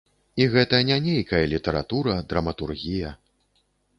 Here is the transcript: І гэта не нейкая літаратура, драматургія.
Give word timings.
І 0.43 0.45
гэта 0.53 0.77
не 0.89 0.95
нейкая 1.07 1.41
літаратура, 1.51 2.15
драматургія. 2.33 3.13